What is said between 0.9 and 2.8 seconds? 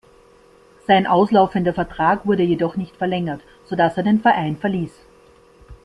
auslaufender Vertrag wurde jedoch